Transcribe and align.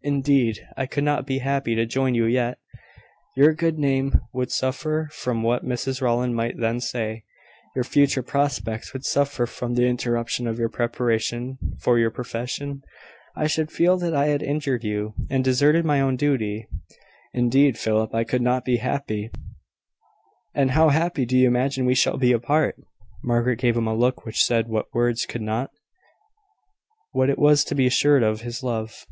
Indeed, 0.00 0.60
I 0.76 0.86
could 0.86 1.02
not 1.02 1.26
be 1.26 1.38
happy 1.38 1.74
to 1.74 1.84
join 1.84 2.14
you 2.14 2.24
yet. 2.24 2.58
Your 3.36 3.52
good 3.52 3.80
name 3.80 4.20
would 4.32 4.52
suffer 4.52 5.08
from 5.10 5.42
what 5.42 5.64
Mrs 5.66 6.00
Rowland 6.00 6.36
might 6.36 6.56
then 6.56 6.78
say. 6.78 7.24
Your 7.74 7.82
future 7.82 8.22
prospects 8.22 8.92
would 8.92 9.04
suffer 9.04 9.44
from 9.44 9.74
the 9.74 9.86
interruption 9.86 10.46
of 10.46 10.56
your 10.56 10.68
preparation 10.68 11.58
for 11.80 11.98
your 11.98 12.12
profession. 12.12 12.84
I 13.34 13.48
should 13.48 13.72
feel 13.72 13.98
that 13.98 14.14
I 14.14 14.28
had 14.28 14.40
injured 14.40 14.84
you, 14.84 15.14
and 15.28 15.42
deserted 15.42 15.84
my 15.84 16.00
own 16.00 16.14
duty. 16.14 16.68
Indeed, 17.34 17.76
Philip, 17.76 18.14
I 18.14 18.22
could 18.22 18.40
not 18.40 18.64
be 18.64 18.76
happy." 18.76 19.30
"And 20.54 20.70
how 20.70 20.90
happy 20.90 21.26
do 21.26 21.36
you 21.36 21.48
imagine 21.48 21.84
we 21.86 21.96
shall 21.96 22.18
be 22.18 22.30
apart?" 22.30 22.76
Margaret 23.24 23.58
gave 23.58 23.76
him 23.76 23.88
a 23.88 23.94
look 23.96 24.24
which 24.24 24.44
said 24.44 24.68
what 24.68 24.94
words 24.94 25.26
could 25.26 25.42
not 25.42 25.72
what 27.10 27.28
it 27.28 27.38
was 27.38 27.64
to 27.64 27.74
be 27.74 27.86
assured 27.86 28.22
of 28.22 28.42
his 28.42 28.62
love. 28.62 29.04